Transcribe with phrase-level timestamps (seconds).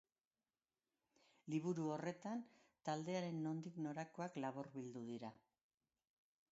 [1.55, 2.41] Liburu horretan,
[2.89, 5.35] taldearen nondik norakoak laburbildu dira.